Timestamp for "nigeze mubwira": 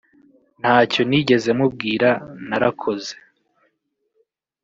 1.09-2.09